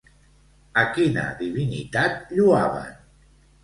[0.85, 2.95] A quina divinitat lloaven?